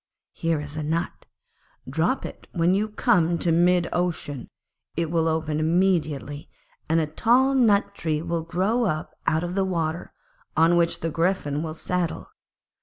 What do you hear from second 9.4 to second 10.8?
of the water, on